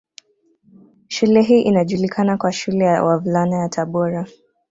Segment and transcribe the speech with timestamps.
[1.07, 4.27] Shule hii inajulikana kwa shule ya Wavulana ya Tabora